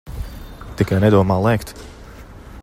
[0.79, 1.75] Tikai nedomā lēkt.